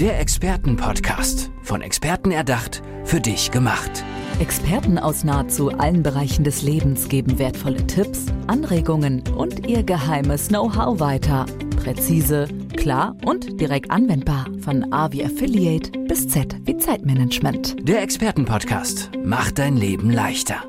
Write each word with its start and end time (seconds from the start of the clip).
Der 0.00 0.20
Expertenpodcast. 0.20 1.50
Von 1.64 1.82
Experten 1.82 2.30
erdacht, 2.30 2.82
für 3.02 3.20
dich 3.20 3.50
gemacht. 3.50 4.04
Experten 4.38 4.96
aus 4.96 5.24
nahezu 5.24 5.70
allen 5.70 6.04
Bereichen 6.04 6.44
des 6.44 6.62
Lebens 6.62 7.08
geben 7.08 7.40
wertvolle 7.40 7.84
Tipps, 7.88 8.26
Anregungen 8.46 9.24
und 9.36 9.66
ihr 9.66 9.82
geheimes 9.82 10.46
Know-how 10.46 11.00
weiter. 11.00 11.46
Präzise, 11.82 12.46
klar 12.76 13.16
und 13.24 13.60
direkt 13.60 13.90
anwendbar. 13.90 14.46
Von 14.60 14.92
A 14.92 15.10
wie 15.10 15.24
Affiliate 15.24 15.90
bis 16.06 16.28
Z 16.28 16.54
wie 16.64 16.76
Zeitmanagement. 16.76 17.74
Der 17.80 18.00
Expertenpodcast 18.00 19.10
macht 19.24 19.58
dein 19.58 19.76
Leben 19.76 20.12
leichter. 20.12 20.62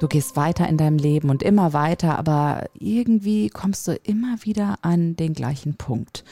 Du 0.00 0.08
gehst 0.08 0.34
weiter 0.34 0.68
in 0.68 0.76
deinem 0.76 0.98
Leben 0.98 1.30
und 1.30 1.44
immer 1.44 1.72
weiter, 1.72 2.18
aber 2.18 2.66
irgendwie 2.74 3.48
kommst 3.48 3.86
du 3.86 3.92
immer 4.02 4.38
wieder 4.42 4.74
an 4.82 5.14
den 5.14 5.34
gleichen 5.34 5.76
Punkt. 5.76 6.24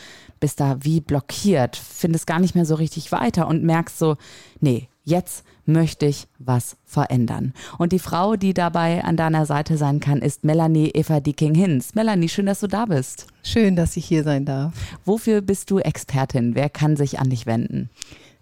Bist 0.42 0.58
da 0.58 0.78
wie 0.80 1.00
blockiert, 1.00 1.76
findest 1.76 2.26
gar 2.26 2.40
nicht 2.40 2.56
mehr 2.56 2.66
so 2.66 2.74
richtig 2.74 3.12
weiter 3.12 3.46
und 3.46 3.62
merkst 3.62 3.96
so, 3.96 4.16
nee, 4.58 4.88
jetzt 5.04 5.44
möchte 5.66 6.04
ich 6.04 6.26
was 6.40 6.76
verändern. 6.84 7.54
Und 7.78 7.92
die 7.92 8.00
Frau, 8.00 8.34
die 8.34 8.52
dabei 8.52 9.04
an 9.04 9.16
deiner 9.16 9.46
Seite 9.46 9.76
sein 9.76 10.00
kann, 10.00 10.18
ist 10.18 10.42
Melanie 10.42 10.90
Eva 10.94 11.20
Dicking-Hinz. 11.20 11.94
Melanie, 11.94 12.28
schön, 12.28 12.46
dass 12.46 12.58
du 12.58 12.66
da 12.66 12.86
bist. 12.86 13.28
Schön, 13.44 13.76
dass 13.76 13.96
ich 13.96 14.04
hier 14.04 14.24
sein 14.24 14.44
darf. 14.44 14.74
Wofür 15.04 15.42
bist 15.42 15.70
du 15.70 15.78
Expertin? 15.78 16.56
Wer 16.56 16.70
kann 16.70 16.96
sich 16.96 17.20
an 17.20 17.30
dich 17.30 17.46
wenden? 17.46 17.88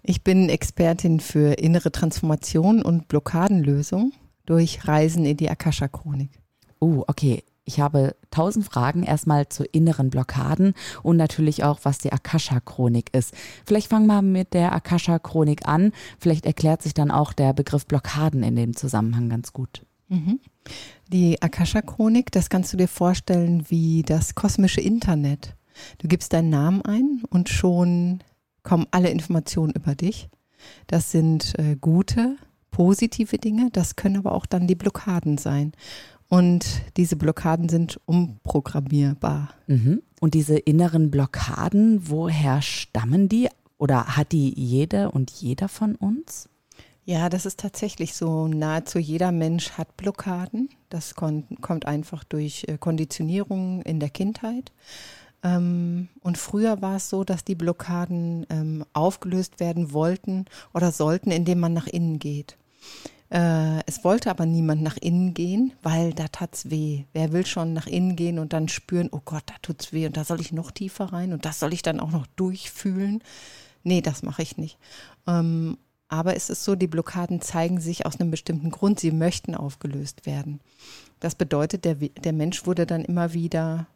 Ich 0.01 0.23
bin 0.23 0.49
Expertin 0.49 1.19
für 1.19 1.53
innere 1.59 1.91
Transformation 1.91 2.81
und 2.81 3.09
Blockadenlösung 3.09 4.11
durch 4.47 4.87
Reisen 4.87 5.23
in 5.23 5.37
die 5.37 5.51
Akasha-Chronik. 5.51 6.31
Oh, 6.79 7.03
okay. 7.05 7.43
Ich 7.63 7.79
habe 7.79 8.15
tausend 8.31 8.65
Fragen 8.65 9.03
erstmal 9.03 9.47
zu 9.49 9.63
inneren 9.63 10.09
Blockaden 10.09 10.73
und 11.03 11.17
natürlich 11.17 11.63
auch, 11.63 11.79
was 11.83 11.99
die 11.99 12.11
Akasha-Chronik 12.11 13.13
ist. 13.13 13.33
Vielleicht 13.65 13.87
fangen 13.87 14.07
wir 14.07 14.21
mit 14.21 14.53
der 14.53 14.73
Akasha-Chronik 14.73 15.67
an. 15.67 15.91
Vielleicht 16.17 16.45
erklärt 16.45 16.81
sich 16.81 16.93
dann 16.93 17.11
auch 17.11 17.33
der 17.33 17.53
Begriff 17.53 17.85
Blockaden 17.85 18.41
in 18.43 18.55
dem 18.55 18.75
Zusammenhang 18.75 19.29
ganz 19.29 19.53
gut. 19.53 19.85
Mhm. 20.09 20.39
Die 21.11 21.41
Akasha-Chronik, 21.41 22.31
das 22.31 22.49
kannst 22.49 22.73
du 22.73 22.77
dir 22.77 22.87
vorstellen 22.87 23.65
wie 23.69 24.01
das 24.01 24.35
kosmische 24.35 24.81
Internet. 24.81 25.55
Du 25.99 26.07
gibst 26.07 26.33
deinen 26.33 26.49
Namen 26.49 26.81
ein 26.81 27.23
und 27.29 27.49
schon 27.49 28.23
kommen 28.63 28.87
alle 28.91 29.09
Informationen 29.09 29.73
über 29.73 29.95
dich. 29.95 30.29
Das 30.87 31.11
sind 31.11 31.57
äh, 31.57 31.75
gute, 31.79 32.37
positive 32.71 33.37
Dinge, 33.37 33.69
das 33.71 33.95
können 33.95 34.17
aber 34.17 34.33
auch 34.33 34.45
dann 34.45 34.67
die 34.67 34.75
Blockaden 34.75 35.37
sein. 35.37 35.73
Und 36.31 36.83
diese 36.95 37.17
Blockaden 37.17 37.67
sind 37.67 37.99
umprogrammierbar. 38.05 39.49
Mhm. 39.67 40.01
Und 40.21 40.33
diese 40.33 40.57
inneren 40.57 41.11
Blockaden, 41.11 42.09
woher 42.09 42.61
stammen 42.61 43.27
die? 43.27 43.49
Oder 43.77 44.15
hat 44.15 44.31
die 44.31 44.57
jede 44.57 45.11
und 45.11 45.29
jeder 45.29 45.67
von 45.67 45.95
uns? 45.95 46.47
Ja, 47.03 47.27
das 47.27 47.45
ist 47.45 47.59
tatsächlich 47.59 48.13
so. 48.13 48.47
Nahezu 48.47 48.97
jeder 48.97 49.33
Mensch 49.33 49.71
hat 49.71 49.97
Blockaden. 49.97 50.69
Das 50.87 51.15
kommt 51.15 51.85
einfach 51.85 52.23
durch 52.23 52.63
äh, 52.69 52.77
Konditionierung 52.77 53.81
in 53.81 53.99
der 53.99 54.09
Kindheit. 54.09 54.71
Ähm, 55.43 56.07
und 56.21 56.37
früher 56.37 56.81
war 56.81 56.95
es 56.95 57.09
so, 57.09 57.25
dass 57.25 57.43
die 57.43 57.55
Blockaden 57.55 58.45
ähm, 58.49 58.85
aufgelöst 58.93 59.59
werden 59.59 59.91
wollten 59.91 60.45
oder 60.73 60.93
sollten, 60.93 61.31
indem 61.31 61.59
man 61.59 61.73
nach 61.73 61.87
innen 61.87 62.19
geht. 62.19 62.55
Äh, 63.31 63.81
es 63.85 64.03
wollte 64.03 64.29
aber 64.29 64.45
niemand 64.45 64.81
nach 64.81 64.97
innen 64.97 65.33
gehen, 65.33 65.71
weil 65.81 66.13
da 66.13 66.27
tat's 66.27 66.69
weh. 66.69 67.05
Wer 67.13 67.31
will 67.31 67.45
schon 67.45 67.73
nach 67.73 67.87
innen 67.87 68.17
gehen 68.17 68.39
und 68.39 68.51
dann 68.51 68.67
spüren, 68.67 69.09
oh 69.11 69.21
Gott, 69.23 69.43
da 69.45 69.53
tut's 69.61 69.93
weh 69.93 70.05
und 70.05 70.17
da 70.17 70.25
soll 70.25 70.41
ich 70.41 70.51
noch 70.51 70.71
tiefer 70.71 71.05
rein 71.05 71.31
und 71.31 71.45
das 71.45 71.59
soll 71.59 71.73
ich 71.73 71.81
dann 71.81 72.01
auch 72.01 72.11
noch 72.11 72.27
durchfühlen? 72.35 73.23
Nee, 73.83 74.01
das 74.01 74.21
mache 74.21 74.41
ich 74.41 74.57
nicht. 74.57 74.77
Ähm, 75.27 75.77
aber 76.09 76.35
es 76.35 76.49
ist 76.49 76.65
so, 76.65 76.75
die 76.75 76.87
Blockaden 76.87 77.39
zeigen 77.39 77.79
sich 77.79 78.05
aus 78.05 78.19
einem 78.19 78.31
bestimmten 78.31 78.69
Grund. 78.69 78.99
Sie 78.99 79.11
möchten 79.11 79.55
aufgelöst 79.55 80.25
werden. 80.25 80.59
Das 81.21 81.35
bedeutet, 81.35 81.85
der, 81.85 81.95
der 81.95 82.33
Mensch 82.33 82.65
wurde 82.65 82.85
dann 82.85 83.05
immer 83.05 83.33
wieder 83.33 83.87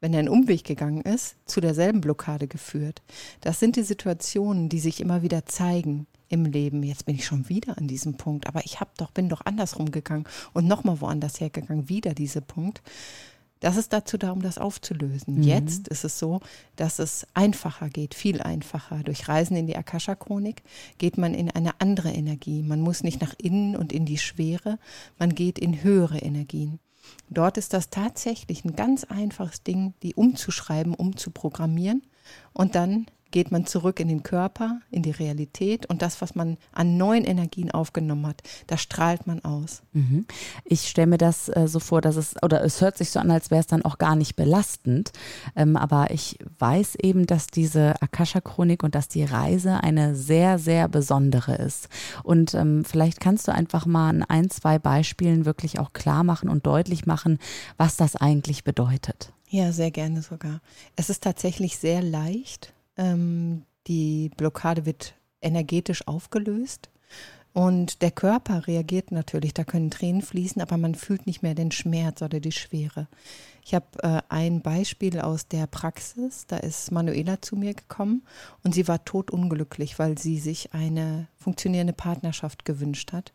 wenn 0.00 0.12
er 0.12 0.20
einen 0.20 0.28
Umweg 0.28 0.62
gegangen 0.62 1.02
ist, 1.02 1.34
zu 1.44 1.60
derselben 1.60 2.00
Blockade 2.00 2.46
geführt. 2.46 3.02
Das 3.40 3.58
sind 3.58 3.74
die 3.74 3.82
Situationen, 3.82 4.68
die 4.68 4.78
sich 4.78 5.00
immer 5.00 5.22
wieder 5.22 5.44
zeigen 5.44 6.06
im 6.28 6.44
Leben. 6.44 6.82
Jetzt 6.82 7.06
bin 7.06 7.14
ich 7.14 7.26
schon 7.26 7.48
wieder 7.48 7.78
an 7.78 7.88
diesem 7.88 8.16
Punkt, 8.16 8.46
aber 8.46 8.64
ich 8.64 8.80
hab 8.80 8.96
doch, 8.98 9.10
bin 9.10 9.28
doch 9.28 9.44
andersrum 9.44 9.90
gegangen 9.90 10.24
und 10.52 10.66
nochmal 10.66 11.00
woanders 11.00 11.40
hergegangen, 11.40 11.88
wieder 11.88 12.14
dieser 12.14 12.40
Punkt. 12.40 12.82
Das 13.60 13.76
ist 13.76 13.92
dazu 13.92 14.18
da, 14.18 14.30
um 14.30 14.40
das 14.40 14.58
aufzulösen. 14.58 15.36
Mhm. 15.36 15.42
Jetzt 15.42 15.88
ist 15.88 16.04
es 16.04 16.18
so, 16.18 16.40
dass 16.76 16.98
es 16.98 17.26
einfacher 17.34 17.88
geht, 17.88 18.14
viel 18.14 18.40
einfacher. 18.40 19.02
Durch 19.02 19.26
Reisen 19.28 19.56
in 19.56 19.66
die 19.66 19.76
Akasha-Chronik 19.76 20.62
geht 20.98 21.18
man 21.18 21.34
in 21.34 21.50
eine 21.50 21.80
andere 21.80 22.10
Energie. 22.10 22.62
Man 22.62 22.80
muss 22.80 23.02
nicht 23.02 23.20
nach 23.20 23.34
innen 23.36 23.74
und 23.74 23.92
in 23.92 24.06
die 24.06 24.18
Schwere, 24.18 24.78
man 25.18 25.34
geht 25.34 25.58
in 25.58 25.82
höhere 25.82 26.18
Energien. 26.18 26.78
Dort 27.30 27.58
ist 27.58 27.72
das 27.72 27.90
tatsächlich 27.90 28.64
ein 28.64 28.76
ganz 28.76 29.04
einfaches 29.04 29.62
Ding, 29.62 29.94
die 30.02 30.14
umzuschreiben, 30.14 30.94
umzuprogrammieren 30.94 32.02
und 32.52 32.74
dann 32.74 33.06
geht 33.30 33.50
man 33.50 33.66
zurück 33.66 34.00
in 34.00 34.08
den 34.08 34.22
Körper, 34.22 34.80
in 34.90 35.02
die 35.02 35.10
Realität 35.10 35.86
und 35.86 36.02
das, 36.02 36.20
was 36.20 36.34
man 36.34 36.56
an 36.72 36.96
neuen 36.96 37.24
Energien 37.24 37.70
aufgenommen 37.70 38.26
hat, 38.26 38.42
das 38.66 38.80
strahlt 38.80 39.26
man 39.26 39.44
aus. 39.44 39.82
Mhm. 39.92 40.26
Ich 40.64 40.88
stelle 40.88 41.08
mir 41.08 41.18
das 41.18 41.48
äh, 41.48 41.68
so 41.68 41.80
vor, 41.80 42.00
dass 42.00 42.16
es, 42.16 42.34
oder 42.42 42.64
es 42.64 42.80
hört 42.80 42.96
sich 42.96 43.10
so 43.10 43.20
an, 43.20 43.30
als 43.30 43.50
wäre 43.50 43.60
es 43.60 43.66
dann 43.66 43.84
auch 43.84 43.98
gar 43.98 44.16
nicht 44.16 44.36
belastend. 44.36 45.12
Ähm, 45.56 45.76
aber 45.76 46.10
ich 46.10 46.38
weiß 46.58 46.96
eben, 46.96 47.26
dass 47.26 47.46
diese 47.46 48.00
Akasha-Chronik 48.00 48.82
und 48.82 48.94
dass 48.94 49.08
die 49.08 49.24
Reise 49.24 49.82
eine 49.82 50.14
sehr, 50.14 50.58
sehr 50.58 50.88
besondere 50.88 51.56
ist. 51.56 51.88
Und 52.22 52.54
ähm, 52.54 52.84
vielleicht 52.84 53.20
kannst 53.20 53.48
du 53.48 53.52
einfach 53.52 53.86
mal 53.86 54.14
in 54.14 54.22
ein, 54.22 54.50
zwei 54.50 54.78
Beispielen 54.78 55.44
wirklich 55.44 55.78
auch 55.78 55.92
klar 55.92 56.24
machen 56.24 56.48
und 56.48 56.66
deutlich 56.66 57.06
machen, 57.06 57.38
was 57.76 57.96
das 57.96 58.16
eigentlich 58.16 58.64
bedeutet. 58.64 59.32
Ja, 59.50 59.72
sehr 59.72 59.90
gerne 59.90 60.20
sogar. 60.20 60.60
Es 60.96 61.08
ist 61.08 61.22
tatsächlich 61.22 61.78
sehr 61.78 62.02
leicht, 62.02 62.74
ähm, 62.98 63.62
die 63.86 64.30
Blockade 64.36 64.84
wird 64.86 65.14
energetisch 65.40 66.06
aufgelöst. 66.06 66.90
Und 67.54 68.02
der 68.02 68.10
Körper 68.10 68.66
reagiert 68.66 69.10
natürlich, 69.10 69.54
da 69.54 69.64
können 69.64 69.90
Tränen 69.90 70.22
fließen, 70.22 70.60
aber 70.60 70.76
man 70.76 70.94
fühlt 70.94 71.26
nicht 71.26 71.42
mehr 71.42 71.54
den 71.54 71.72
Schmerz 71.72 72.22
oder 72.22 72.40
die 72.40 72.52
Schwere. 72.52 73.08
Ich 73.64 73.74
habe 73.74 73.86
äh, 74.02 74.20
ein 74.28 74.60
Beispiel 74.60 75.18
aus 75.18 75.48
der 75.48 75.66
Praxis, 75.66 76.46
da 76.46 76.58
ist 76.58 76.92
Manuela 76.92 77.40
zu 77.42 77.56
mir 77.56 77.74
gekommen 77.74 78.22
und 78.62 78.74
sie 78.74 78.86
war 78.86 79.04
totunglücklich, 79.04 79.98
weil 79.98 80.18
sie 80.18 80.38
sich 80.38 80.72
eine 80.72 81.26
funktionierende 81.36 81.94
Partnerschaft 81.94 82.64
gewünscht 82.64 83.12
hat, 83.12 83.32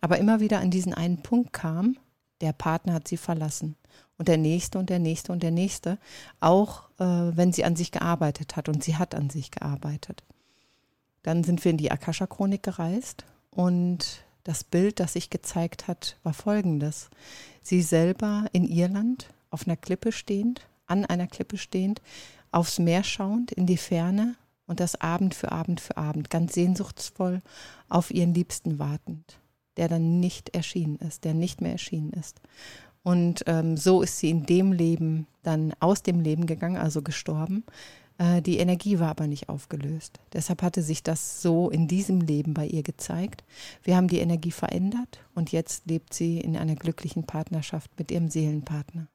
aber 0.00 0.18
immer 0.18 0.40
wieder 0.40 0.60
an 0.60 0.70
diesen 0.70 0.94
einen 0.94 1.22
Punkt 1.22 1.52
kam, 1.52 1.98
der 2.40 2.52
Partner 2.52 2.94
hat 2.94 3.08
sie 3.08 3.18
verlassen 3.18 3.76
und 4.18 4.28
der 4.28 4.36
nächste 4.36 4.78
und 4.78 4.90
der 4.90 4.98
nächste 4.98 5.32
und 5.32 5.42
der 5.42 5.52
nächste, 5.52 5.98
auch 6.40 6.90
äh, 6.98 7.04
wenn 7.04 7.52
sie 7.52 7.64
an 7.64 7.76
sich 7.76 7.92
gearbeitet 7.92 8.56
hat 8.56 8.68
und 8.68 8.84
sie 8.84 8.96
hat 8.96 9.14
an 9.14 9.30
sich 9.30 9.50
gearbeitet. 9.50 10.24
Dann 11.22 11.44
sind 11.44 11.64
wir 11.64 11.70
in 11.70 11.78
die 11.78 11.90
Akasha-Chronik 11.90 12.62
gereist 12.62 13.24
und 13.50 14.24
das 14.44 14.64
Bild, 14.64 15.00
das 15.00 15.12
sich 15.12 15.30
gezeigt 15.30 15.88
hat, 15.88 16.16
war 16.22 16.32
folgendes. 16.32 17.10
Sie 17.62 17.82
selber 17.82 18.46
in 18.52 18.64
Irland 18.64 19.28
auf 19.50 19.66
einer 19.66 19.76
Klippe 19.76 20.10
stehend, 20.12 20.62
an 20.86 21.04
einer 21.04 21.26
Klippe 21.26 21.58
stehend, 21.58 22.00
aufs 22.50 22.78
Meer 22.78 23.04
schauend, 23.04 23.52
in 23.52 23.66
die 23.66 23.76
Ferne 23.76 24.36
und 24.66 24.80
das 24.80 25.00
Abend 25.00 25.34
für 25.34 25.52
Abend 25.52 25.80
für 25.80 25.96
Abend, 25.96 26.30
ganz 26.30 26.54
sehnsuchtsvoll 26.54 27.42
auf 27.88 28.10
ihren 28.10 28.34
Liebsten 28.34 28.78
wartend, 28.78 29.38
der 29.76 29.88
dann 29.88 30.20
nicht 30.20 30.54
erschienen 30.54 30.96
ist, 30.96 31.24
der 31.24 31.34
nicht 31.34 31.60
mehr 31.60 31.72
erschienen 31.72 32.12
ist. 32.12 32.40
Und 33.08 33.42
ähm, 33.46 33.78
so 33.78 34.02
ist 34.02 34.18
sie 34.18 34.28
in 34.28 34.44
dem 34.44 34.70
Leben 34.70 35.26
dann 35.42 35.72
aus 35.80 36.02
dem 36.02 36.20
Leben 36.20 36.44
gegangen, 36.44 36.76
also 36.76 37.00
gestorben. 37.00 37.64
Äh, 38.18 38.42
die 38.42 38.58
Energie 38.58 38.98
war 38.98 39.08
aber 39.08 39.26
nicht 39.26 39.48
aufgelöst. 39.48 40.20
Deshalb 40.34 40.60
hatte 40.60 40.82
sich 40.82 41.02
das 41.02 41.40
so 41.40 41.70
in 41.70 41.88
diesem 41.88 42.20
Leben 42.20 42.52
bei 42.52 42.66
ihr 42.66 42.82
gezeigt. 42.82 43.44
Wir 43.82 43.96
haben 43.96 44.08
die 44.08 44.18
Energie 44.18 44.50
verändert 44.50 45.20
und 45.34 45.52
jetzt 45.52 45.86
lebt 45.86 46.12
sie 46.12 46.38
in 46.38 46.54
einer 46.54 46.74
glücklichen 46.74 47.24
Partnerschaft 47.24 47.90
mit 47.98 48.10
ihrem 48.10 48.28
Seelenpartner. 48.28 49.08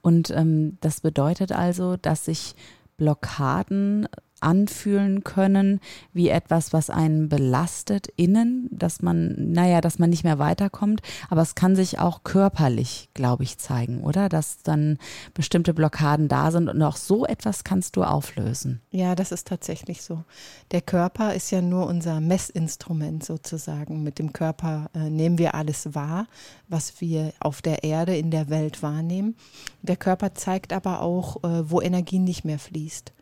Und 0.00 0.30
ähm, 0.30 0.78
das 0.80 1.02
bedeutet 1.02 1.52
also, 1.52 1.98
dass 1.98 2.24
sich 2.24 2.54
Blockaden 2.96 4.08
anfühlen 4.40 5.24
können 5.24 5.80
wie 6.12 6.28
etwas, 6.28 6.72
was 6.72 6.90
einen 6.90 7.28
belastet 7.28 8.08
innen, 8.16 8.68
dass 8.70 9.02
man, 9.02 9.34
naja, 9.52 9.80
dass 9.80 9.98
man 9.98 10.10
nicht 10.10 10.24
mehr 10.24 10.38
weiterkommt. 10.38 11.00
Aber 11.30 11.42
es 11.42 11.54
kann 11.54 11.76
sich 11.76 11.98
auch 11.98 12.22
körperlich, 12.24 13.08
glaube 13.14 13.44
ich, 13.44 13.58
zeigen, 13.58 14.02
oder? 14.02 14.28
Dass 14.28 14.62
dann 14.62 14.98
bestimmte 15.34 15.74
Blockaden 15.74 16.28
da 16.28 16.50
sind 16.50 16.68
und 16.68 16.82
auch 16.82 16.96
so 16.96 17.26
etwas 17.26 17.64
kannst 17.64 17.96
du 17.96 18.04
auflösen. 18.04 18.80
Ja, 18.90 19.14
das 19.14 19.32
ist 19.32 19.48
tatsächlich 19.48 20.02
so. 20.02 20.22
Der 20.70 20.82
Körper 20.82 21.34
ist 21.34 21.50
ja 21.50 21.62
nur 21.62 21.86
unser 21.86 22.20
Messinstrument 22.20 23.24
sozusagen. 23.24 24.02
Mit 24.02 24.18
dem 24.18 24.32
Körper 24.32 24.90
äh, 24.94 25.10
nehmen 25.10 25.38
wir 25.38 25.54
alles 25.54 25.94
wahr, 25.94 26.26
was 26.68 27.00
wir 27.00 27.32
auf 27.40 27.62
der 27.62 27.84
Erde, 27.84 28.16
in 28.16 28.30
der 28.30 28.50
Welt 28.50 28.82
wahrnehmen. 28.82 29.36
Der 29.82 29.96
Körper 29.96 30.34
zeigt 30.34 30.72
aber 30.72 31.00
auch, 31.00 31.42
äh, 31.44 31.70
wo 31.70 31.80
Energie 31.80 32.18
nicht 32.18 32.44
mehr 32.44 32.58
fließt. 32.58 33.12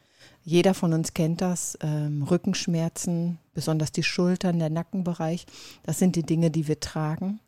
Jeder 0.45 0.75
von 0.75 0.93
uns 0.93 1.15
kennt 1.15 1.41
das. 1.41 1.79
Ähm, 1.81 2.23
Rückenschmerzen, 2.23 3.39
besonders 3.55 3.93
die 3.93 4.03
Schultern, 4.03 4.59
der 4.59 4.71
Nackenbereich. 4.71 5.47
Das 5.85 5.99
sind 5.99 6.17
die 6.17 6.23
Dinge, 6.23 6.51
die 6.51 6.69
wir 6.69 6.81
tragen, 6.81 7.41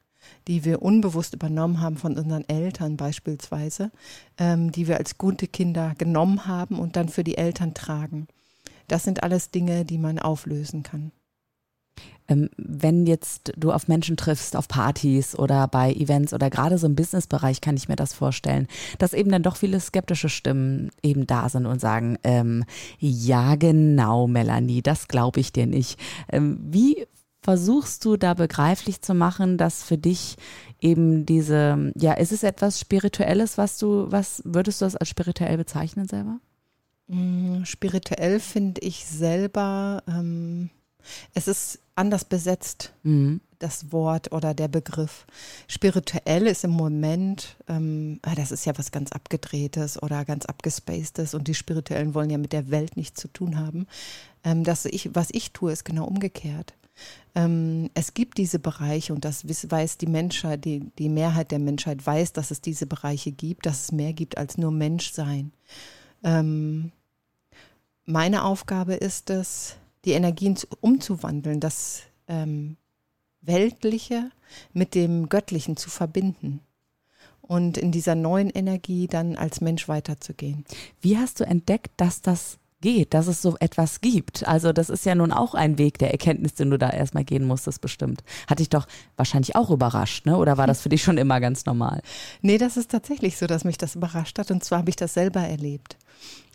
die 0.49 0.65
wir 0.65 0.81
unbewusst 0.81 1.35
übernommen 1.35 1.83
haben 1.83 1.99
von 1.99 2.17
unseren 2.17 2.49
Eltern 2.49 2.97
beispielsweise, 2.97 3.91
ähm, 4.39 4.73
die 4.73 4.89
wir 4.89 4.97
als 4.97 5.19
gute 5.19 5.47
Kinder 5.47 5.95
genommen 5.99 6.47
haben 6.47 6.79
und 6.79 6.97
dann 6.97 7.11
für 7.11 7.23
die 7.23 7.37
Eltern 7.37 7.75
tragen. 7.75 8.29
Das 8.89 9.05
sind 9.05 9.23
alles 9.23 9.51
Dinge, 9.51 9.85
die 9.85 9.99
man 9.99 10.19
auflösen 10.19 10.83
kann. 10.83 11.13
Ähm, 12.29 12.49
wenn 12.57 13.07
jetzt 13.07 13.53
du 13.57 13.73
auf 13.73 13.89
Menschen 13.89 14.17
triffst, 14.17 14.57
auf 14.57 14.69
Partys 14.69 15.39
oder 15.39 15.69
bei 15.69 15.93
Events 15.93 16.35
oder 16.35 16.51
gerade 16.51 16.77
so 16.79 16.87
im 16.87 16.97
Businessbereich, 16.97 17.61
kann 17.61 17.77
ich 17.77 17.89
mir 17.89 17.97
das 17.97 18.15
vorstellen, 18.15 18.67
dass 18.99 19.13
eben 19.13 19.31
dann 19.31 19.43
doch 19.43 19.57
viele 19.57 19.79
skeptische 19.79 20.29
Stimmen 20.29 20.91
eben 21.03 21.27
da 21.27 21.49
sind 21.49 21.67
und 21.67 21.81
sagen, 21.81 22.19
ähm, 22.25 22.65
ja 22.99 23.55
genau, 23.55 24.27
Melanie, 24.27 24.83
das 24.83 25.09
glaube 25.09 25.41
ich 25.41 25.53
dir 25.53 25.67
nicht. 25.67 26.01
Ähm, 26.29 26.59
wie 26.63 27.07
versuchst 27.47 28.05
du 28.05 28.17
da 28.17 28.35
begreiflich 28.35 29.03
zu 29.03 29.15
machen, 29.15 29.57
dass 29.57 29.85
für 29.85 29.97
dich 29.97 30.37
eben 30.81 31.27
diese, 31.27 31.93
ja, 31.95 32.13
ist 32.15 32.33
es 32.33 32.43
etwas 32.43 32.81
Spirituelles, 32.81 33.57
was 33.57 33.79
du, 33.79 34.11
was 34.11 34.43
würdest 34.45 34.81
du 34.81 34.85
das 34.85 34.97
als 34.97 35.09
spirituell 35.09 35.57
bezeichnen 35.57 36.09
selber? 36.09 36.41
Mm, 37.07 37.63
spirituell 37.63 38.41
finde 38.41 38.81
ich 38.81 39.07
selber, 39.07 40.03
ähm, 40.09 40.71
es 41.35 41.49
ist 41.49 41.81
anders 41.94 42.25
besetzt, 42.25 42.93
mhm. 43.03 43.41
das 43.58 43.91
Wort 43.93 44.32
oder 44.32 44.55
der 44.55 44.69
Begriff. 44.69 45.26
Spirituell 45.67 46.47
ist 46.47 46.64
im 46.64 46.70
Moment, 46.70 47.56
ähm, 47.69 48.20
ah, 48.23 48.35
das 48.35 48.53
ist 48.53 48.67
ja 48.67 48.76
was 48.76 48.93
ganz 48.93 49.12
Abgedrehtes 49.12 50.03
oder 50.03 50.25
ganz 50.25 50.47
Abgespacedes 50.47 51.35
und 51.35 51.49
die 51.49 51.55
Spirituellen 51.55 52.14
wollen 52.14 52.31
ja 52.31 52.38
mit 52.38 52.53
der 52.53 52.70
Welt 52.70 52.97
nichts 52.97 53.20
zu 53.20 53.29
tun 53.29 53.58
haben. 53.58 53.87
Ähm, 54.44 54.62
das 54.62 54.85
ich, 54.85 55.14
was 55.14 55.29
ich 55.32 55.53
tue, 55.53 55.73
ist 55.73 55.85
genau 55.85 56.05
umgekehrt. 56.05 56.75
Ähm, 57.35 57.91
es 57.94 58.14
gibt 58.14 58.38
diese 58.38 58.59
Bereiche 58.59 59.12
und 59.12 59.25
das 59.25 59.44
weiß 59.47 59.99
die 59.99 60.06
Menschheit, 60.06 60.64
die, 60.64 60.91
die 60.99 61.09
Mehrheit 61.09 61.50
der 61.50 61.59
Menschheit 61.59 62.05
weiß, 62.05 62.32
dass 62.32 62.50
es 62.50 62.61
diese 62.61 62.87
Bereiche 62.87 63.32
gibt, 63.32 63.67
dass 63.67 63.85
es 63.85 63.93
mehr 63.93 64.12
gibt 64.12 64.38
als 64.38 64.56
nur 64.56 64.70
Menschsein. 64.70 65.52
Ähm, 66.25 66.93
meine 68.06 68.44
Aufgabe 68.44 68.94
ist 68.94 69.31
es, 69.31 69.76
die 70.06 70.12
Energien 70.12 70.56
umzuwandeln, 70.81 71.61
das 71.61 72.03
ähm, 72.29 72.76
Weltliche 73.41 74.31
mit 74.73 74.94
dem 74.94 75.29
Göttlichen 75.29 75.76
zu 75.76 75.91
verbinden 75.91 76.61
und 77.41 77.79
in 77.79 77.93
dieser 77.93 78.14
neuen 78.14 78.50
Energie 78.50 79.06
dann 79.06 79.37
als 79.37 79.61
Mensch 79.61 79.88
weiterzugehen. 79.88 80.64
Wie 81.00 81.19
hast 81.19 81.41
du 81.41 81.44
entdeckt, 81.44 81.93
dass 81.97 82.23
das 82.23 82.58
geht, 82.81 83.14
dass 83.14 83.26
es 83.26 83.43
so 83.43 83.56
etwas 83.58 84.00
gibt? 84.00 84.47
Also 84.47 84.73
das 84.73 84.91
ist 84.91 85.06
ja 85.06 85.14
nun 85.14 85.32
auch 85.32 85.55
ein 85.55 85.79
Weg 85.79 85.99
der 85.99 86.12
Erkenntnis, 86.12 86.55
den 86.55 86.70
du 86.70 86.79
da 86.79 86.91
erstmal 86.91 87.25
gehen 87.25 87.44
musstest, 87.44 87.81
bestimmt. 87.81 88.23
Hat 88.49 88.59
dich 88.59 88.69
doch 88.69 88.87
wahrscheinlich 89.17 89.56
auch 89.56 89.70
überrascht, 89.70 90.26
ne? 90.26 90.37
Oder 90.37 90.56
war 90.56 90.67
das 90.67 90.81
für 90.81 90.88
dich 90.88 91.02
schon 91.02 91.19
immer 91.19 91.41
ganz 91.41 91.67
normal? 91.67 92.02
Nee, 92.43 92.59
das 92.59 92.76
ist 92.76 92.91
tatsächlich 92.91 93.37
so, 93.37 93.47
dass 93.47 93.64
mich 93.64 93.79
das 93.79 93.94
überrascht 93.94 94.38
hat. 94.38 94.50
Und 94.50 94.62
zwar 94.62 94.79
habe 94.79 94.91
ich 94.91 94.97
das 94.97 95.14
selber 95.14 95.41
erlebt. 95.41 95.97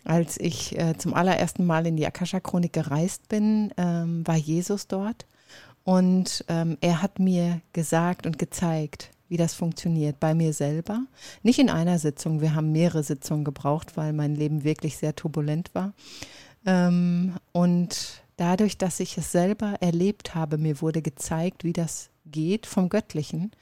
Als 0.04 0.38
ich 0.38 0.78
äh, 0.78 0.96
zum 0.98 1.14
allerersten 1.14 1.64
Mal 1.64 1.86
in 1.86 1.96
die 1.96 2.06
Akasha-Chronik 2.06 2.72
gereist 2.72 3.28
bin, 3.28 3.72
ähm, 3.76 4.26
war 4.26 4.36
Jesus 4.36 4.88
dort 4.88 5.26
und 5.84 6.44
ähm, 6.48 6.76
er 6.80 7.02
hat 7.02 7.18
mir 7.18 7.60
gesagt 7.72 8.26
und 8.26 8.38
gezeigt, 8.38 9.10
wie 9.28 9.36
das 9.36 9.54
funktioniert 9.54 10.20
bei 10.20 10.34
mir 10.34 10.52
selber. 10.52 11.06
Nicht 11.42 11.58
in 11.58 11.70
einer 11.70 11.98
Sitzung, 11.98 12.40
wir 12.40 12.54
haben 12.54 12.72
mehrere 12.72 13.02
Sitzungen 13.02 13.44
gebraucht, 13.44 13.96
weil 13.96 14.12
mein 14.12 14.34
Leben 14.34 14.64
wirklich 14.64 14.98
sehr 14.98 15.16
turbulent 15.16 15.74
war. 15.74 15.94
Ähm, 16.66 17.34
und 17.52 18.22
dadurch, 18.36 18.78
dass 18.78 19.00
ich 19.00 19.16
es 19.18 19.32
selber 19.32 19.76
erlebt 19.80 20.34
habe, 20.34 20.58
mir 20.58 20.80
wurde 20.80 21.02
gezeigt, 21.02 21.64
wie 21.64 21.72
das 21.72 22.10
geht 22.26 22.66
vom 22.66 22.88
Göttlichen, 22.88 23.52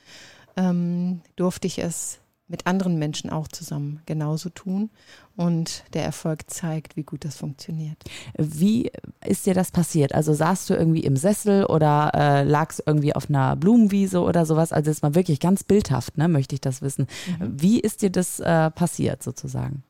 ähm, 0.56 1.22
durfte 1.36 1.66
ich 1.66 1.78
es 1.78 2.19
mit 2.50 2.67
anderen 2.67 2.99
Menschen 2.99 3.31
auch 3.31 3.49
zusammen 3.49 4.02
genauso 4.06 4.50
tun. 4.50 4.91
Und 5.37 5.85
der 5.94 6.05
Erfolg 6.05 6.50
zeigt, 6.50 6.97
wie 6.97 7.05
gut 7.05 7.25
das 7.25 7.37
funktioniert. 7.37 7.97
Wie 8.37 8.91
ist 9.25 9.47
dir 9.47 9.55
das 9.55 9.70
passiert? 9.70 10.14
Also 10.14 10.35
saßt 10.35 10.69
du 10.69 10.75
irgendwie 10.75 11.05
im 11.05 11.17
Sessel 11.17 11.64
oder 11.64 12.11
äh, 12.14 12.43
lagst 12.43 12.82
irgendwie 12.85 13.14
auf 13.14 13.31
einer 13.31 13.56
Blumenwiese 13.56 14.20
oder 14.20 14.44
sowas? 14.44 14.73
Also 14.73 14.91
jetzt 14.91 15.02
mal 15.02 15.14
wirklich 15.14 15.41
ganz 15.41 15.64
bildhaft, 15.64 16.19
ne, 16.19 16.29
möchte 16.29 16.55
ich 16.55 16.61
das 16.61 16.82
wissen. 16.82 17.06
Mhm. 17.38 17.62
Wie 17.62 17.81
ist 17.81 18.02
dir 18.02 18.11
das 18.11 18.41
äh, 18.41 18.70
passiert 18.70 19.23
sozusagen? 19.23 19.85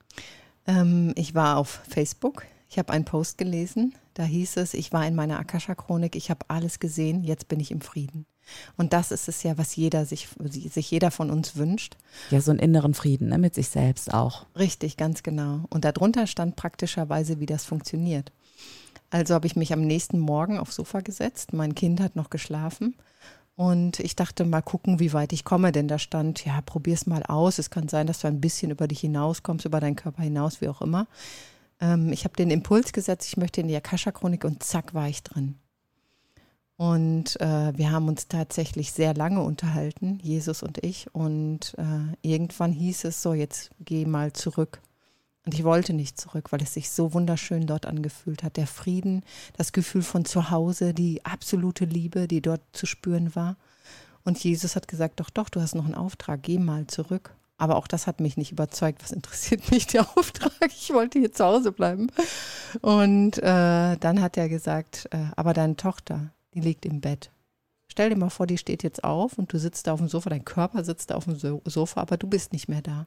Ähm, 0.67 1.13
ich 1.17 1.35
war 1.35 1.57
auf 1.57 1.81
Facebook. 1.89 2.45
Ich 2.69 2.79
habe 2.79 2.93
einen 2.93 3.05
Post 3.05 3.39
gelesen. 3.39 3.95
Da 4.15 4.23
hieß 4.23 4.59
es, 4.59 4.75
ich 4.75 4.93
war 4.93 5.07
in 5.07 5.15
meiner 5.15 5.41
Akasha-Chronik, 5.41 6.15
ich 6.15 6.31
habe 6.31 6.45
alles 6.49 6.79
gesehen, 6.79 7.25
jetzt 7.25 7.49
bin 7.49 7.59
ich 7.59 7.71
im 7.71 7.81
Frieden. 7.81 8.27
Und 8.77 8.93
das 8.93 9.11
ist 9.11 9.29
es 9.29 9.43
ja, 9.43 9.59
was 9.59 9.77
jeder 9.77 10.07
sich, 10.07 10.29
sich 10.41 10.91
jeder 10.91 11.11
von 11.11 11.31
uns 11.31 11.57
wünscht. 11.57 11.97
Ja, 12.31 12.41
so 12.41 12.51
einen 12.51 12.61
inneren 12.61 12.95
Frieden 12.95 13.29
ne, 13.29 13.39
mit 13.39 13.55
sich 13.55 13.69
selbst 13.69 14.13
auch. 14.13 14.47
Richtig, 14.57 14.97
ganz 14.97 15.23
genau. 15.23 15.65
Und 15.71 15.85
darunter 15.85 16.27
stand 16.27 16.57
praktischerweise, 16.57 17.41
wie 17.41 17.47
das 17.47 17.65
funktioniert. 17.65 18.33
Also 19.11 19.35
habe 19.35 19.47
ich 19.47 19.57
mich 19.57 19.73
am 19.73 19.83
nächsten 19.83 20.19
Morgen 20.19 20.59
aufs 20.59 20.77
Sofa 20.77 21.01
gesetzt. 21.01 21.53
Mein 21.53 21.75
Kind 21.75 22.01
hat 22.01 22.17
noch 22.17 22.31
geschlafen. 22.31 22.95
Und 23.57 24.01
ich 24.01 24.17
dachte 24.17 24.47
mal 24.47 24.63
gucken, 24.63 25.01
wie 25.01 25.13
weit 25.13 25.35
ich 25.35 25.45
komme, 25.45 25.71
denn 25.71 25.87
da 25.87 25.99
stand, 25.99 26.45
ja, 26.47 26.63
probier's 26.63 27.07
mal 27.07 27.23
aus. 27.25 27.59
Es 27.59 27.69
kann 27.69 27.89
sein, 27.89 28.07
dass 28.07 28.21
du 28.21 28.29
ein 28.29 28.41
bisschen 28.41 28.71
über 28.71 28.89
dich 28.89 29.01
hinauskommst, 29.01 29.67
über 29.67 29.81
deinen 29.81 29.97
Körper 29.97 30.23
hinaus, 30.23 30.63
wie 30.63 30.69
auch 30.69 30.81
immer. 30.81 31.07
Ähm, 31.81 32.13
ich 32.13 32.25
habe 32.25 32.37
den 32.37 32.51
Impuls 32.51 32.93
gesetzt, 32.93 33.29
ich 33.29 33.37
möchte 33.37 33.61
in 33.61 33.69
die 33.69 33.77
Akasha-Chronik 33.77 34.45
und 34.45 34.63
zack 34.63 34.95
war 34.95 35.09
ich 35.09 35.23
drin. 35.23 35.57
Und 36.81 37.39
äh, 37.43 37.77
wir 37.77 37.93
haben 37.93 38.09
uns 38.09 38.27
tatsächlich 38.27 38.93
sehr 38.93 39.13
lange 39.13 39.43
unterhalten, 39.43 40.19
Jesus 40.23 40.63
und 40.63 40.83
ich. 40.83 41.15
Und 41.15 41.75
äh, 41.77 42.17
irgendwann 42.23 42.73
hieß 42.73 43.05
es 43.05 43.21
so, 43.21 43.35
jetzt 43.35 43.69
geh 43.81 44.07
mal 44.07 44.33
zurück. 44.33 44.81
Und 45.45 45.53
ich 45.53 45.63
wollte 45.63 45.93
nicht 45.93 46.19
zurück, 46.19 46.53
weil 46.53 46.63
es 46.63 46.73
sich 46.73 46.89
so 46.89 47.13
wunderschön 47.13 47.67
dort 47.67 47.85
angefühlt 47.85 48.43
hat. 48.43 48.57
Der 48.57 48.67
Frieden, 48.67 49.27
das 49.59 49.73
Gefühl 49.73 50.01
von 50.01 50.25
zu 50.25 50.49
Hause, 50.49 50.95
die 50.95 51.23
absolute 51.23 51.85
Liebe, 51.85 52.27
die 52.27 52.41
dort 52.41 52.63
zu 52.73 52.87
spüren 52.87 53.35
war. 53.35 53.59
Und 54.25 54.43
Jesus 54.43 54.75
hat 54.75 54.89
gesagt, 54.89 55.21
doch, 55.21 55.29
doch, 55.29 55.51
du 55.51 55.61
hast 55.61 55.75
noch 55.75 55.85
einen 55.85 55.95
Auftrag, 55.95 56.43
geh 56.43 56.59
mal 56.59 56.87
zurück. 56.87 57.35
Aber 57.59 57.77
auch 57.77 57.89
das 57.89 58.07
hat 58.07 58.21
mich 58.21 58.39
nicht 58.39 58.53
überzeugt. 58.53 59.03
Was 59.03 59.13
interessiert 59.13 59.71
mich 59.71 59.87
der 59.87 60.09
Auftrag? 60.17 60.55
Ich 60.69 60.95
wollte 60.95 61.19
hier 61.19 61.31
zu 61.31 61.45
Hause 61.45 61.73
bleiben. 61.73 62.07
Und 62.81 63.37
äh, 63.37 63.99
dann 63.99 64.23
hat 64.23 64.39
er 64.39 64.49
gesagt, 64.49 65.09
äh, 65.11 65.27
aber 65.37 65.53
deine 65.53 65.77
Tochter, 65.77 66.33
die 66.55 66.61
liegt 66.61 66.87
im 66.87 67.01
Bett. 67.01 67.31
Stell 67.89 68.11
dir 68.11 68.17
mal 68.17 68.31
vor, 68.31 68.47
die 68.47 68.59
steht 68.59 68.83
jetzt 68.83 69.03
auf 69.03 69.37
und 69.37 69.53
du 69.53 69.59
sitzt 69.59 69.87
da 69.87 69.93
auf 69.93 69.99
dem 69.99 70.09
Sofa, 70.09 70.31
dein 70.31 70.45
Körper 70.45 70.85
sitzt 70.85 71.11
da 71.11 71.17
auf 71.17 71.25
dem 71.25 71.37
Sofa, 71.65 72.01
aber 72.01 72.17
du 72.17 72.29
bist 72.29 72.53
nicht 72.53 72.69
mehr 72.69 72.83
da. 72.83 73.07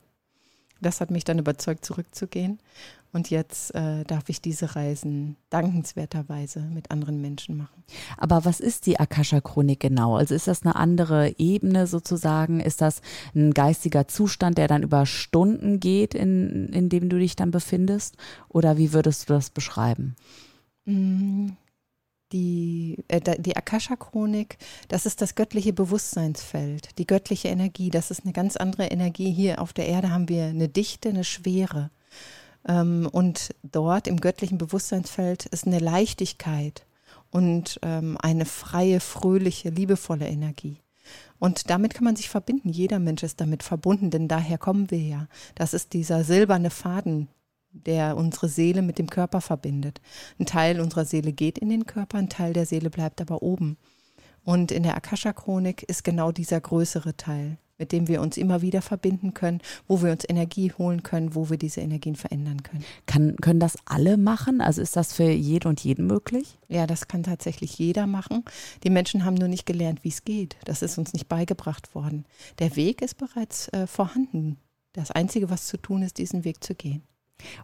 Das 0.81 0.99
hat 0.99 1.11
mich 1.11 1.23
dann 1.23 1.39
überzeugt, 1.39 1.85
zurückzugehen. 1.85 2.59
Und 3.13 3.29
jetzt 3.29 3.73
äh, 3.75 4.03
darf 4.03 4.27
ich 4.27 4.41
diese 4.41 4.75
Reisen 4.75 5.37
dankenswerterweise 5.49 6.61
mit 6.61 6.91
anderen 6.91 7.21
Menschen 7.21 7.55
machen. 7.55 7.83
Aber 8.17 8.43
was 8.43 8.59
ist 8.59 8.87
die 8.87 8.99
Akasha-Chronik 8.99 9.79
genau? 9.79 10.17
Also 10.17 10.33
ist 10.33 10.47
das 10.47 10.63
eine 10.63 10.75
andere 10.75 11.37
Ebene 11.37 11.87
sozusagen? 11.87 12.59
Ist 12.59 12.81
das 12.81 13.01
ein 13.35 13.53
geistiger 13.53 14.07
Zustand, 14.07 14.57
der 14.57 14.67
dann 14.67 14.83
über 14.83 15.05
Stunden 15.05 15.79
geht, 15.79 16.15
in, 16.15 16.67
in 16.73 16.89
dem 16.89 17.07
du 17.07 17.19
dich 17.19 17.35
dann 17.35 17.51
befindest? 17.51 18.17
Oder 18.49 18.77
wie 18.77 18.93
würdest 18.93 19.29
du 19.29 19.33
das 19.33 19.51
beschreiben? 19.51 20.15
Mm, 20.85 21.51
die, 22.33 22.97
äh, 23.07 23.21
die 23.39 23.55
Akasha-Chronik, 23.55 24.57
das 24.89 25.05
ist 25.05 25.21
das 25.21 25.35
göttliche 25.35 25.71
Bewusstseinsfeld, 25.71 26.97
die 26.97 27.07
göttliche 27.07 27.47
Energie. 27.47 27.89
Das 27.89 28.11
ist 28.11 28.23
eine 28.23 28.33
ganz 28.33 28.57
andere 28.57 28.87
Energie. 28.87 29.31
Hier 29.31 29.61
auf 29.61 29.71
der 29.71 29.87
Erde 29.87 30.11
haben 30.11 30.27
wir 30.27 30.45
eine 30.45 30.67
Dichte, 30.67 31.09
eine 31.09 31.23
Schwere. 31.23 31.91
Ähm, 32.67 33.07
und 33.11 33.53
dort 33.63 34.07
im 34.07 34.19
göttlichen 34.19 34.57
Bewusstseinsfeld 34.57 35.45
ist 35.45 35.67
eine 35.67 35.79
Leichtigkeit 35.79 36.85
und 37.29 37.79
ähm, 37.83 38.17
eine 38.21 38.45
freie, 38.45 38.99
fröhliche, 38.99 39.69
liebevolle 39.69 40.27
Energie. 40.27 40.77
Und 41.39 41.69
damit 41.69 41.93
kann 41.93 42.05
man 42.05 42.15
sich 42.15 42.29
verbinden. 42.29 42.69
Jeder 42.69 42.99
Mensch 42.99 43.23
ist 43.23 43.41
damit 43.41 43.63
verbunden, 43.63 44.09
denn 44.09 44.27
daher 44.27 44.57
kommen 44.57 44.89
wir 44.91 45.01
ja. 45.01 45.27
Das 45.55 45.73
ist 45.73 45.93
dieser 45.93 46.23
silberne 46.23 46.69
Faden, 46.69 47.27
der 47.73 48.15
unsere 48.15 48.49
Seele 48.49 48.81
mit 48.81 48.99
dem 48.99 49.09
Körper 49.09 49.41
verbindet. 49.41 50.01
Ein 50.39 50.45
Teil 50.45 50.79
unserer 50.79 51.05
Seele 51.05 51.33
geht 51.33 51.57
in 51.57 51.69
den 51.69 51.85
Körper, 51.85 52.17
ein 52.17 52.29
Teil 52.29 52.53
der 52.53 52.65
Seele 52.65 52.89
bleibt 52.89 53.19
aber 53.19 53.41
oben. 53.41 53.77
Und 54.43 54.71
in 54.71 54.83
der 54.83 54.95
Akasha-Chronik 54.95 55.83
ist 55.83 56.03
genau 56.03 56.31
dieser 56.31 56.59
größere 56.59 57.15
Teil, 57.15 57.57
mit 57.77 57.91
dem 57.91 58.07
wir 58.07 58.21
uns 58.21 58.35
immer 58.37 58.61
wieder 58.61 58.81
verbinden 58.81 59.33
können, 59.33 59.61
wo 59.87 60.01
wir 60.01 60.11
uns 60.11 60.25
Energie 60.27 60.71
holen 60.77 61.01
können, 61.01 61.33
wo 61.33 61.49
wir 61.49 61.57
diese 61.57 61.81
Energien 61.81 62.15
verändern 62.15 62.61
können. 62.61 62.83
Kann, 63.05 63.37
können 63.37 63.61
das 63.61 63.77
alle 63.85 64.17
machen? 64.17 64.59
Also 64.59 64.81
ist 64.81 64.95
das 64.97 65.13
für 65.13 65.29
jede 65.29 65.69
und 65.69 65.81
jeden 65.81 66.07
möglich? 66.07 66.59
Ja, 66.67 66.87
das 66.87 67.07
kann 67.07 67.23
tatsächlich 67.23 67.77
jeder 67.77 68.05
machen. 68.05 68.43
Die 68.83 68.89
Menschen 68.89 69.23
haben 69.23 69.35
nur 69.35 69.47
nicht 69.47 69.65
gelernt, 69.65 70.03
wie 70.03 70.09
es 70.09 70.25
geht. 70.25 70.57
Das 70.65 70.81
ist 70.81 70.97
uns 70.97 71.13
nicht 71.13 71.29
beigebracht 71.29 71.95
worden. 71.95 72.25
Der 72.59 72.75
Weg 72.75 73.01
ist 73.01 73.17
bereits 73.17 73.69
äh, 73.69 73.87
vorhanden. 73.87 74.57
Das 74.91 75.09
Einzige, 75.09 75.49
was 75.49 75.67
zu 75.67 75.77
tun 75.77 76.03
ist, 76.03 76.17
diesen 76.17 76.43
Weg 76.43 76.63
zu 76.63 76.75
gehen. 76.75 77.01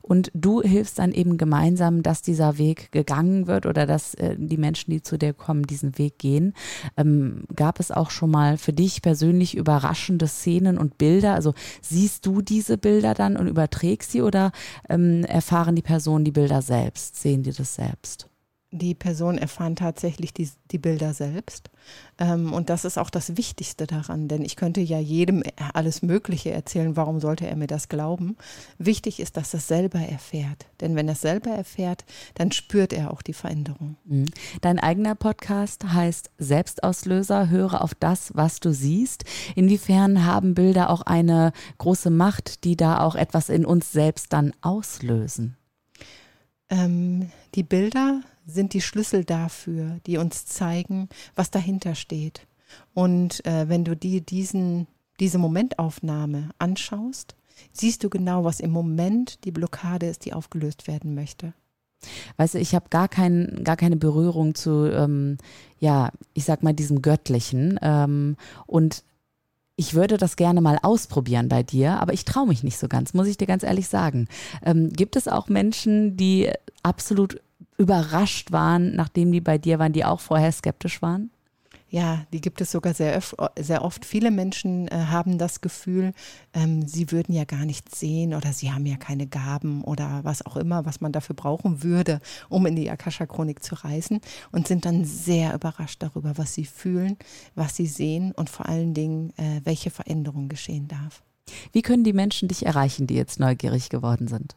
Und 0.01 0.31
du 0.33 0.61
hilfst 0.61 0.99
dann 0.99 1.11
eben 1.11 1.37
gemeinsam, 1.37 2.03
dass 2.03 2.21
dieser 2.21 2.57
Weg 2.57 2.91
gegangen 2.91 3.47
wird 3.47 3.65
oder 3.65 3.85
dass 3.85 4.13
äh, 4.15 4.35
die 4.37 4.57
Menschen, 4.57 4.91
die 4.91 5.01
zu 5.01 5.17
dir 5.17 5.33
kommen, 5.33 5.63
diesen 5.63 5.97
Weg 5.97 6.17
gehen. 6.19 6.53
Ähm, 6.97 7.43
gab 7.55 7.79
es 7.79 7.91
auch 7.91 8.11
schon 8.11 8.31
mal 8.31 8.57
für 8.57 8.73
dich 8.73 9.01
persönlich 9.01 9.55
überraschende 9.55 10.27
Szenen 10.27 10.77
und 10.77 10.97
Bilder? 10.97 11.33
Also 11.33 11.53
siehst 11.81 12.25
du 12.25 12.41
diese 12.41 12.77
Bilder 12.77 13.13
dann 13.13 13.37
und 13.37 13.47
überträgst 13.47 14.11
sie 14.11 14.21
oder 14.21 14.51
ähm, 14.89 15.23
erfahren 15.25 15.75
die 15.75 15.81
Personen 15.81 16.25
die 16.25 16.31
Bilder 16.31 16.61
selbst? 16.61 17.15
Sehen 17.15 17.43
die 17.43 17.51
das 17.51 17.75
selbst? 17.75 18.29
Die 18.71 18.93
Personen 18.93 19.39
erfahren 19.39 19.75
tatsächlich 19.75 20.31
die, 20.31 20.47
die 20.69 20.77
Bilder 20.77 21.15
selbst. 21.15 21.71
Ähm, 22.19 22.53
und 22.53 22.69
das 22.69 22.85
ist 22.85 22.99
auch 22.99 23.09
das 23.09 23.35
Wichtigste 23.35 23.87
daran, 23.87 24.27
denn 24.27 24.43
ich 24.43 24.55
könnte 24.55 24.79
ja 24.79 24.99
jedem 24.99 25.41
alles 25.73 26.03
Mögliche 26.03 26.51
erzählen, 26.51 26.95
warum 26.95 27.19
sollte 27.19 27.47
er 27.47 27.55
mir 27.55 27.65
das 27.65 27.89
glauben? 27.89 28.37
Wichtig 28.77 29.19
ist, 29.19 29.37
dass 29.37 29.55
er 29.55 29.57
es 29.57 29.67
selber 29.67 29.99
erfährt. 29.99 30.67
Denn 30.81 30.95
wenn 30.95 31.07
er 31.07 31.13
es 31.13 31.21
selber 31.21 31.49
erfährt, 31.49 32.05
dann 32.35 32.51
spürt 32.51 32.93
er 32.93 33.11
auch 33.11 33.23
die 33.23 33.33
Veränderung. 33.33 33.97
Mhm. 34.05 34.25
Dein 34.61 34.77
eigener 34.77 35.15
Podcast 35.15 35.85
heißt 35.85 36.29
Selbstauslöser, 36.37 37.49
höre 37.49 37.81
auf 37.81 37.95
das, 37.95 38.31
was 38.35 38.59
du 38.59 38.71
siehst. 38.71 39.23
Inwiefern 39.55 40.25
haben 40.25 40.53
Bilder 40.53 40.91
auch 40.91 41.01
eine 41.01 41.53
große 41.79 42.11
Macht, 42.11 42.63
die 42.65 42.77
da 42.77 43.01
auch 43.01 43.15
etwas 43.15 43.49
in 43.49 43.65
uns 43.65 43.91
selbst 43.91 44.31
dann 44.31 44.53
auslösen? 44.61 45.57
Ähm, 46.69 47.31
die 47.55 47.63
Bilder 47.63 48.21
sind 48.49 48.73
die 48.73 48.81
Schlüssel 48.81 49.23
dafür, 49.23 49.99
die 50.05 50.17
uns 50.17 50.45
zeigen, 50.45 51.09
was 51.35 51.51
dahinter 51.51 51.95
steht. 51.95 52.47
Und 52.93 53.45
äh, 53.45 53.69
wenn 53.69 53.83
du 53.83 53.95
dir 53.95 54.21
diesen, 54.21 54.87
diese 55.19 55.37
Momentaufnahme 55.37 56.49
anschaust, 56.59 57.35
siehst 57.71 58.03
du 58.03 58.09
genau, 58.09 58.43
was 58.43 58.59
im 58.59 58.71
Moment 58.71 59.43
die 59.43 59.51
Blockade 59.51 60.07
ist, 60.07 60.25
die 60.25 60.33
aufgelöst 60.33 60.87
werden 60.87 61.15
möchte. 61.15 61.53
Weißt 62.37 62.53
du, 62.53 62.59
ich 62.59 62.75
habe 62.75 62.85
gar, 62.89 63.09
kein, 63.09 63.61
gar 63.63 63.75
keine 63.75 63.97
Berührung 63.97 64.55
zu, 64.55 64.89
ähm, 64.91 65.37
ja, 65.79 66.11
ich 66.33 66.45
sag 66.45 66.63
mal, 66.63 66.73
diesem 66.73 67.01
Göttlichen. 67.01 67.77
Ähm, 67.81 68.37
und 68.67 69.03
ich 69.75 69.93
würde 69.93 70.17
das 70.17 70.35
gerne 70.35 70.61
mal 70.61 70.77
ausprobieren 70.81 71.49
bei 71.49 71.63
dir, 71.63 71.99
aber 71.99 72.13
ich 72.13 72.25
traue 72.25 72.47
mich 72.47 72.63
nicht 72.63 72.77
so 72.77 72.87
ganz, 72.87 73.13
muss 73.13 73.27
ich 73.27 73.37
dir 73.37 73.47
ganz 73.47 73.63
ehrlich 73.63 73.87
sagen. 73.87 74.27
Ähm, 74.63 74.89
gibt 74.89 75.15
es 75.15 75.27
auch 75.27 75.47
Menschen, 75.49 76.15
die 76.15 76.51
absolut 76.83 77.41
überrascht 77.79 78.51
waren, 78.51 78.95
nachdem 78.95 79.31
die 79.31 79.41
bei 79.41 79.57
dir 79.57 79.79
waren, 79.79 79.93
die 79.93 80.05
auch 80.05 80.19
vorher 80.19 80.51
skeptisch 80.51 81.01
waren? 81.01 81.31
Ja, 81.91 82.25
die 82.31 82.39
gibt 82.39 82.61
es 82.61 82.71
sogar 82.71 82.93
sehr, 82.93 83.19
sehr 83.57 83.83
oft. 83.83 84.05
Viele 84.05 84.29
Menschen 84.29 84.87
äh, 84.89 85.05
haben 85.09 85.39
das 85.39 85.59
Gefühl, 85.59 86.13
ähm, 86.53 86.87
sie 86.87 87.11
würden 87.11 87.33
ja 87.33 87.45
gar 87.45 87.65
nichts 87.65 87.99
sehen 87.99 88.35
oder 88.35 88.53
sie 88.53 88.71
haben 88.71 88.85
ja 88.85 88.95
keine 88.95 89.25
Gaben 89.25 89.83
oder 89.83 90.19
was 90.23 90.45
auch 90.45 90.55
immer, 90.55 90.85
was 90.85 91.01
man 91.01 91.11
dafür 91.11 91.35
brauchen 91.35 91.81
würde, 91.81 92.21
um 92.47 92.67
in 92.67 92.75
die 92.75 92.91
Akasha-Chronik 92.91 93.63
zu 93.63 93.73
reisen 93.73 94.21
und 94.51 94.67
sind 94.67 94.85
dann 94.85 95.03
sehr 95.03 95.55
überrascht 95.55 96.03
darüber, 96.03 96.37
was 96.37 96.53
sie 96.53 96.65
fühlen, 96.65 97.17
was 97.55 97.75
sie 97.75 97.87
sehen 97.87 98.33
und 98.33 98.51
vor 98.51 98.67
allen 98.67 98.93
Dingen, 98.93 99.33
äh, 99.37 99.61
welche 99.63 99.89
Veränderung 99.89 100.47
geschehen 100.47 100.87
darf. 100.87 101.23
Wie 101.71 101.81
können 101.81 102.03
die 102.03 102.13
Menschen 102.13 102.47
dich 102.47 102.65
erreichen, 102.65 103.07
die 103.07 103.15
jetzt 103.15 103.39
neugierig 103.39 103.89
geworden 103.89 104.27
sind? 104.27 104.55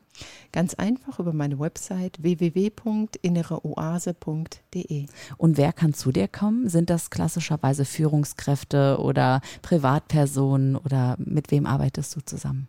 Ganz 0.53 0.75
einfach 0.75 1.19
über 1.19 1.33
meine 1.33 1.59
Website 1.59 2.23
www.innereoase.de. 2.23 5.07
Und 5.39 5.57
wer 5.57 5.73
kann 5.73 5.95
zu 5.95 6.13
dir 6.13 6.29
kommen? 6.29 6.69
Sind 6.69 6.91
das 6.91 7.11
klassischerweise 7.11 7.85
Führungskräfte 7.85 8.99
oder 9.01 9.41
Privatpersonen 9.63 10.77
oder 10.77 11.17
mit 11.19 11.51
wem 11.51 11.67
arbeitest 11.67 12.15
du 12.17 12.21
zusammen? 12.21 12.69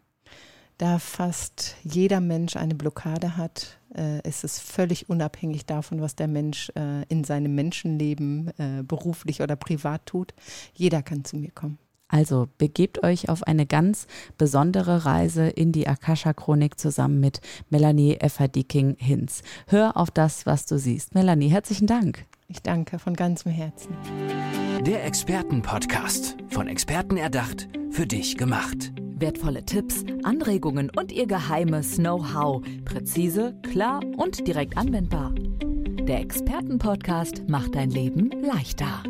Da 0.78 1.00
fast 1.00 1.76
jeder 1.84 2.20
Mensch 2.20 2.56
eine 2.56 2.76
Blockade 2.76 3.38
hat, 3.38 3.80
äh, 3.96 4.28
ist 4.28 4.44
es 4.44 4.60
völlig 4.60 5.10
unabhängig 5.10 5.66
davon, 5.66 6.02
was 6.02 6.16
der 6.16 6.28
Mensch 6.28 6.72
äh, 6.76 7.04
in 7.10 7.24
seinem 7.24 7.54
Menschenleben 7.54 8.52
äh, 8.58 8.84
beruflich 8.84 9.42
oder 9.42 9.56
privat 9.56 10.08
tut. 10.08 10.34
Jeder 10.74 11.04
kann 11.04 11.26
zu 11.26 11.38
mir 11.38 11.52
kommen. 11.52 11.78
Also 12.14 12.48
begebt 12.60 13.02
euch 13.04 13.28
auf 13.28 13.42
eine 13.42 13.66
ganz 13.66 14.06
besondere 14.38 15.04
Reise 15.04 15.48
in 15.48 15.72
die 15.72 15.88
Akasha-Chronik 15.88 16.80
zusammen 16.80 17.20
mit 17.20 17.42
Melanie 17.72 18.18
Efferdiking-Hinz. 18.18 19.42
Hör 19.66 19.98
auf 19.98 20.12
das, 20.12 20.46
was 20.46 20.68
du 20.68 20.78
siehst. 20.78 21.16
Melanie, 21.16 21.50
herzlichen 21.50 21.88
Dank. 21.88 22.28
Ich 22.48 22.62
danke 22.62 23.00
von 23.00 23.16
ganzem 23.16 23.52
Herzen. 23.52 23.98
Der 24.86 25.04
Expertenpodcast. 25.06 26.38
Von 26.52 26.68
Experten 26.68 27.18
erdacht, 27.18 27.68
für 27.90 28.06
dich 28.06 28.38
gemacht. 28.38 28.92
Wertvolle 29.16 29.66
Tipps, 29.66 30.04
Anregungen 30.22 30.92
und 30.96 31.12
ihr 31.12 31.26
geheimes 31.26 31.96
Know-how. 31.96 32.62
Präzise, 32.86 33.56
klar 33.72 34.02
und 34.18 34.48
direkt 34.48 34.78
anwendbar. 34.78 35.34
Der 35.34 36.20
Expertenpodcast 36.20 37.50
macht 37.50 37.74
dein 37.74 37.90
Leben 37.90 38.30
leichter. 38.44 39.02